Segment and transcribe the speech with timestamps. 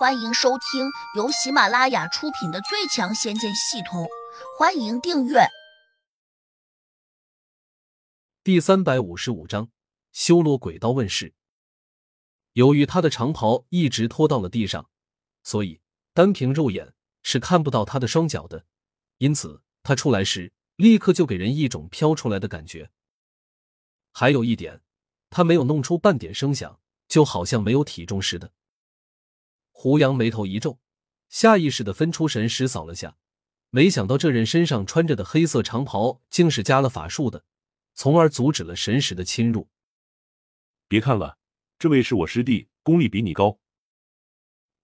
[0.00, 4.04] 欢迎收听由喜马拉雅出品的《最强仙剑系统》，
[4.58, 5.40] 欢迎订阅。
[8.42, 9.68] 第三百五十五章，
[10.10, 11.34] 修罗鬼刀问世。
[12.54, 14.88] 由于他的长袍一直拖到了地上，
[15.42, 15.82] 所以
[16.14, 18.64] 单凭肉眼是看不到他的双脚的，
[19.18, 22.90] 因此他出来时立刻就给人一种飘出来的感觉。
[24.12, 24.80] 还有一点，
[25.28, 28.50] 他没有弄出半点声响，就好像没有体重似的。
[29.82, 30.78] 胡杨眉头一皱，
[31.30, 33.16] 下意识的分出神识扫了下，
[33.70, 37.46] 没想到这人身上穿着的黑色长袍竟是加了法术的，
[37.94, 39.70] 从而阻止了神识的侵入。
[40.86, 41.38] 别看了，
[41.78, 43.58] 这位是我师弟，功力比你高。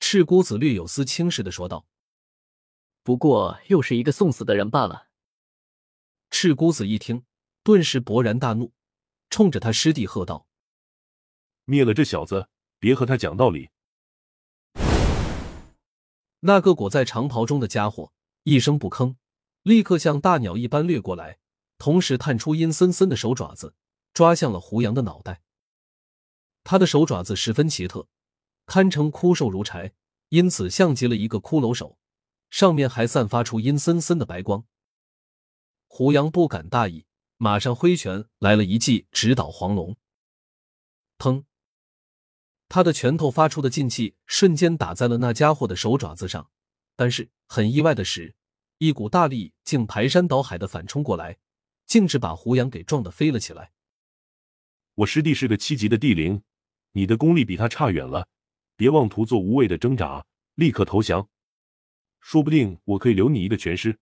[0.00, 1.86] 赤姑子略有丝轻视的说道
[3.04, 5.08] ：“不过又是一个送死的人罢了。”
[6.32, 7.26] 赤姑子一听，
[7.62, 8.72] 顿时勃然大怒，
[9.28, 10.46] 冲着他师弟喝道
[11.68, 13.68] ：“灭了这小子，别和他讲道理！”
[16.40, 18.12] 那个裹在长袍中的家伙
[18.44, 19.16] 一声不吭，
[19.62, 21.38] 立刻像大鸟一般掠过来，
[21.78, 23.74] 同时探出阴森森的手爪子，
[24.12, 25.42] 抓向了胡杨的脑袋。
[26.62, 28.08] 他的手爪子十分奇特，
[28.66, 29.92] 堪称枯瘦如柴，
[30.28, 31.98] 因此像极了一个骷髅手，
[32.50, 34.64] 上面还散发出阴森森的白光。
[35.86, 39.96] 胡杨不敢大意，马上挥拳来了一记直捣黄龙。
[42.68, 42.74] 砰！
[42.76, 46.50] 他的拳头发出的劲气瞬间打在了那家伙的手爪子上，
[46.94, 48.34] 但是很意外的是，
[48.78, 51.38] 一股大力竟排山倒海的反冲过来，
[51.86, 53.72] 径直把胡杨给撞得飞了起来。
[54.96, 56.42] 我师弟是个七级的地灵，
[56.92, 58.28] 你的功力比他差远了，
[58.76, 61.28] 别妄图做无谓的挣扎，立刻投降，
[62.20, 63.98] 说不定我可以留你一个全尸。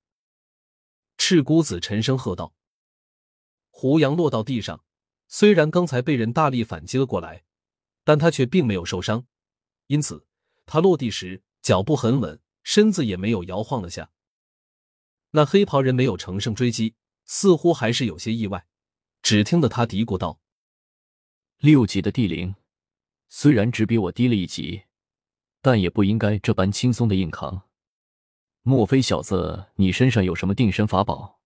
[1.16, 2.54] 赤姑子沉声喝道。
[3.70, 4.84] 胡杨落到地上，
[5.28, 7.44] 虽然刚才被人大力反击了过来。
[8.04, 9.26] 但他却并没有受伤，
[9.86, 10.26] 因此
[10.66, 14.10] 他落地时脚步很稳，身子也没有摇晃了下。
[15.30, 18.66] 那黑袍人没有乘胜追击，似乎还是有些意外。
[19.22, 20.38] 只听得他嘀咕道
[21.58, 22.54] ：“六级的地灵，
[23.28, 24.84] 虽然只比我低了一级，
[25.62, 27.62] 但也不应该这般轻松的硬扛。
[28.60, 31.40] 莫非小子你身上有什么定身法宝？”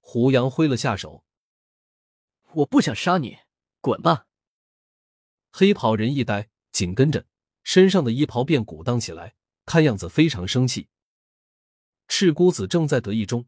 [0.00, 1.24] 胡杨挥了下手
[2.54, 3.38] ：“我不想杀你，
[3.80, 4.26] 滚吧！”
[5.56, 7.26] 黑袍人一呆，紧跟着
[7.62, 10.88] 身上的衣袍便鼓荡起来，看样子非常生气。
[12.08, 13.46] 赤姑子正在得意中，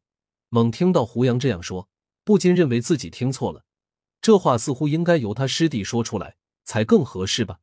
[0.49, 1.89] 猛听到胡杨这样说，
[2.23, 3.65] 不禁认为自己听错了。
[4.21, 7.59] 这话似乎应该由他师弟说出来才更合适吧？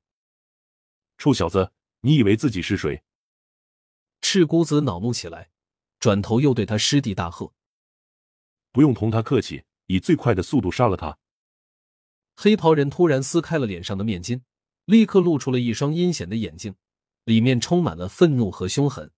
[1.18, 1.72] 臭小子，
[2.02, 3.02] 你以为自己是谁？
[4.20, 5.52] 赤姑子恼怒起来，
[6.02, 7.54] 转头又对他师弟大喝
[8.74, 11.18] ：“不用同他客气，以最快的速度杀了他！”
[12.36, 14.42] 黑袍人突然撕开了脸上的面巾，
[14.86, 16.76] 立刻露出了一双阴险的眼睛，
[17.26, 19.12] 里面充满了愤怒和凶狠。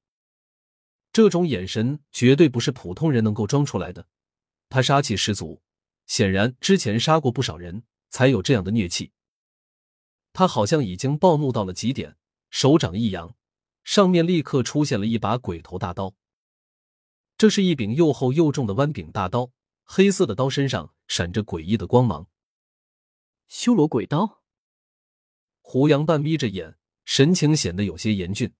[1.11, 4.07] 这种眼神绝对不是普通人能够装出来的，
[4.67, 5.61] 他杀气十足，
[6.05, 9.11] 显然之前杀过不少人，才有这样的虐气。
[10.33, 12.17] 他好像已经暴怒到了极点，
[12.49, 13.33] 手掌一扬，
[13.85, 16.13] 上面立刻出现了一把鬼头大刀。
[17.37, 19.51] 这是一柄又厚又重的弯柄大刀，
[19.85, 22.27] 黑色的刀身上闪着诡异的光芒。
[23.47, 24.43] 修罗鬼刀。
[25.61, 28.53] 胡杨半眯着眼，神情显得有些严峻。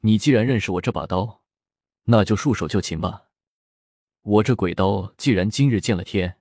[0.00, 1.42] 你既然认识我这把刀，
[2.04, 3.30] 那就束手就擒吧。
[4.22, 6.40] 我这鬼刀既然今日见了天，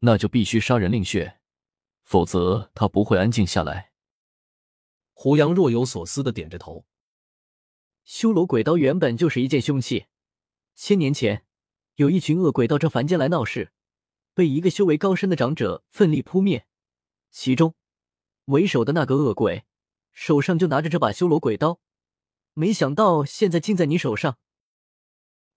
[0.00, 1.40] 那就必须杀人令血，
[2.02, 3.92] 否则他不会安静下来。
[5.12, 6.86] 胡杨若有所思的点着头。
[8.04, 10.06] 修罗鬼刀原本就是一件凶器，
[10.74, 11.46] 千年前
[11.96, 13.72] 有一群恶鬼到这凡间来闹事。
[14.34, 16.66] 被一个修为高深的长者奋力扑灭，
[17.30, 17.74] 其中
[18.46, 19.64] 为首的那个恶鬼
[20.12, 21.80] 手上就拿着这把修罗鬼刀，
[22.54, 24.38] 没想到现在竟在你手上。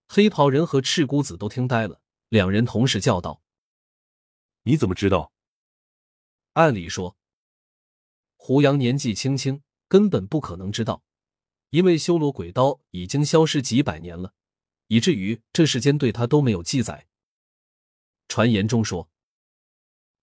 [0.08, 3.42] 黑袍人和赤姑子都听呆了，两人同时叫道
[4.64, 5.34] ：“你怎么知道？”
[6.54, 7.18] 按理说，
[8.36, 11.04] 胡杨年纪轻轻，根本不可能知道，
[11.70, 14.34] 因为修罗鬼刀已经消失几百年了，
[14.88, 17.08] 以至于这世间对他都没有记载。
[18.28, 19.10] 传言中说，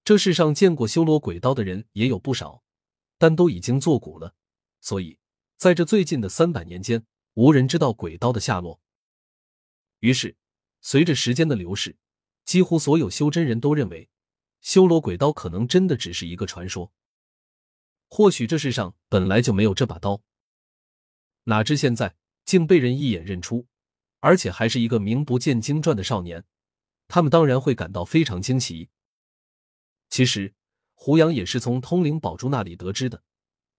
[0.05, 2.63] 这世上见过修罗鬼刀的人也有不少，
[3.19, 4.35] 但都已经作古了。
[4.81, 5.19] 所以，
[5.57, 8.81] 在这最近的三百年间，无人知道鬼刀的下落。
[10.01, 10.37] 于是，
[10.81, 11.97] 随着时间的流逝，
[12.45, 14.11] 几乎所有修真人都认为，
[14.61, 16.93] 修罗鬼刀可能真的只是一个传说。
[18.09, 20.23] 或许这世上本来就没有这把刀，
[21.45, 23.69] 哪知现在竟被人一眼认出，
[24.19, 26.45] 而且还是一个名不见经传的少年。
[27.15, 28.89] 他们当然会感到非常惊奇。
[30.09, 30.55] 其实，
[30.95, 33.23] 胡杨也是从通灵宝珠那里得知的，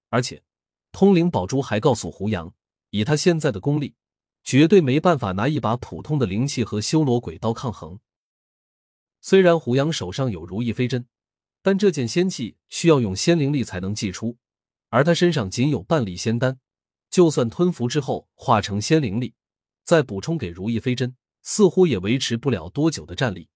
[0.10, 0.44] 而且
[0.92, 2.54] 通灵宝珠还告诉胡杨，
[2.92, 3.96] 以他现在的功力，
[4.44, 8.00] 绝对没办法拿一把普通的灵器和修罗鬼刀抗衡。
[9.20, 11.08] 虽然胡杨手上有如意飞针，
[11.64, 14.38] 但这件仙器需要用仙灵力才能祭出，
[14.90, 16.60] 而他身上仅有半粒仙丹，
[17.10, 19.34] 就算吞服之后化成仙灵力，
[19.84, 23.50] 再补充给如意飞针，似乎也维持不了多久的战力。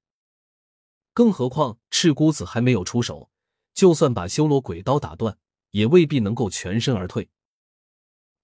[1.13, 3.31] 更何况赤姑子还没有出手，
[3.73, 5.39] 就算把修罗鬼刀打断。
[5.71, 7.29] 也未必能够全身而退。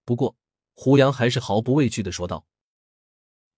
[0.03, 0.35] 不过，
[0.73, 2.45] 胡杨还是毫不畏惧的说道：“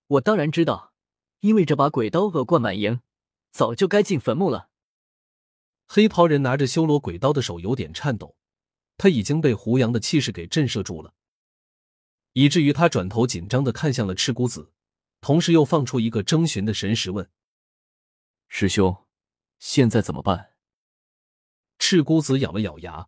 [0.08, 0.94] 我当然知道，
[1.40, 3.02] 因为这把鬼刀恶贯满盈，
[3.52, 4.70] 早就该进坟墓了。”
[5.88, 8.38] 黑袍人拿着修罗鬼刀的手有点颤抖，
[8.98, 11.14] 他已经被胡杨的气势给震慑住了，
[12.34, 14.72] 以至于他转头紧张的看向了赤姑子，
[15.26, 17.28] 同时又放出一个征询的神识问
[18.48, 19.08] ：“师兄，
[19.58, 20.52] 现在怎么办？”
[21.80, 23.08] 赤姑子咬了咬牙。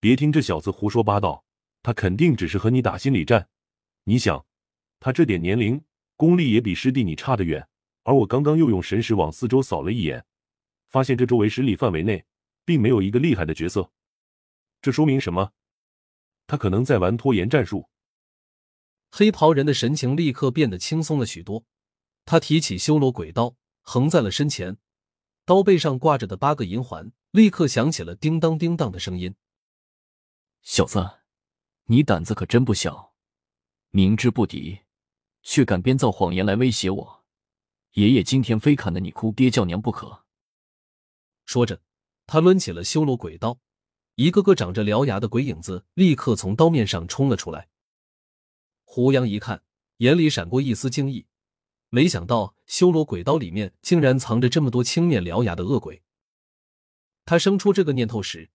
[0.00, 1.44] 别听这小子胡说八道，
[1.84, 3.48] 他肯定只是和你打心理战。
[4.02, 4.44] 你想，
[4.98, 5.84] 他这点年龄，
[6.16, 7.68] 功力也比师弟你差得远。
[8.02, 10.26] 而我刚刚又用神识往四周扫了一眼，
[10.88, 12.26] 发现这周围十里范围内，
[12.64, 13.92] 并没有一个厉害的角色。
[14.82, 15.52] 这说明什么？
[16.48, 17.88] 他可能在玩拖延战术。
[19.10, 21.64] 黑袍人的神情立刻变得轻松了许多，
[22.24, 24.76] 他提起修罗鬼刀，横在了身前，
[25.44, 29.34] 刀背上挂着的八个银环立刻响起了叮当叮当的声音。
[30.62, 31.20] 小子，
[31.84, 33.14] 你胆子可真不小，
[33.90, 34.80] 明知不敌，
[35.42, 37.24] 却敢编造谎言来威胁我。
[37.92, 40.24] 爷爷今天非砍得你哭爹叫娘不可。
[41.46, 41.80] 说着，
[42.26, 43.58] 他抡起了修罗鬼刀，
[44.16, 47.68] 一个个长着獠牙的鬼影子立刻从刀面上冲了出来。
[48.90, 49.62] 胡杨一看，
[49.98, 51.26] 眼里闪过一丝惊异，
[51.90, 56.02] 没想到修罗鬼刀里面竟然藏着这么多青面獠牙的恶鬼。
[57.26, 58.50] 他生出这个念头时。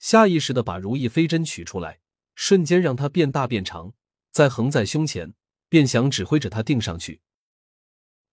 [0.00, 2.00] 下意识的把如意飞针取出来，
[2.34, 3.94] 瞬间让它变大变长，
[4.32, 5.34] 再横在胸前，
[5.68, 7.22] 便想指挥着它定上去。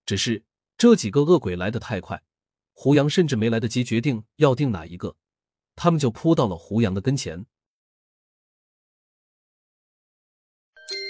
[0.07, 0.43] 只是
[0.75, 2.23] 这几个恶鬼来的太快，
[2.73, 5.15] 胡杨甚至没来得及决定要定哪一个，
[5.75, 7.45] 他们就扑到了胡杨的跟前。